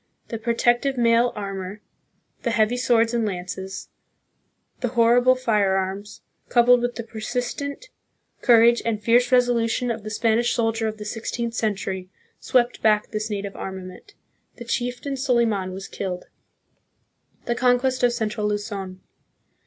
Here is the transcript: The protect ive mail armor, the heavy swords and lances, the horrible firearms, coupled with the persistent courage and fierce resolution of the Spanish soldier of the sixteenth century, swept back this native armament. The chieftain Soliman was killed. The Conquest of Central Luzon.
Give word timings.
The 0.29 0.39
protect 0.39 0.83
ive 0.87 0.97
mail 0.97 1.31
armor, 1.35 1.79
the 2.41 2.49
heavy 2.49 2.75
swords 2.75 3.13
and 3.13 3.23
lances, 3.23 3.89
the 4.79 4.87
horrible 4.97 5.35
firearms, 5.35 6.21
coupled 6.49 6.81
with 6.81 6.95
the 6.95 7.03
persistent 7.03 7.89
courage 8.41 8.81
and 8.83 8.99
fierce 8.99 9.31
resolution 9.31 9.91
of 9.91 10.01
the 10.01 10.09
Spanish 10.09 10.53
soldier 10.55 10.87
of 10.87 10.97
the 10.97 11.05
sixteenth 11.05 11.53
century, 11.53 12.09
swept 12.39 12.81
back 12.81 13.11
this 13.11 13.29
native 13.29 13.55
armament. 13.55 14.15
The 14.55 14.65
chieftain 14.65 15.17
Soliman 15.17 15.71
was 15.71 15.87
killed. 15.87 16.25
The 17.45 17.53
Conquest 17.53 18.01
of 18.01 18.11
Central 18.11 18.47
Luzon. 18.47 19.01